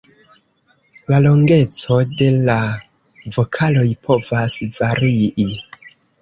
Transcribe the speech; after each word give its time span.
La 1.13 1.17
longeco 1.25 1.97
de 2.21 2.29
la 2.47 2.55
vokaloj 3.37 3.85
povas 4.09 4.57
varii. 4.79 5.47